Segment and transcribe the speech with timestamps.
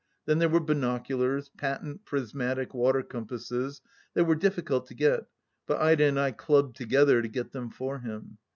[0.25, 3.81] Then there were binoculars, patent prismatic water compasses,
[4.15, 5.27] that were difficult to get,
[5.67, 8.39] but Ida and I clubbed together to get them for him.